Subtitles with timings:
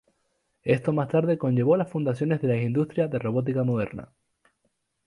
[0.63, 4.09] Esto más tarde conllevó a las fundaciones de la industria de robótica moderna.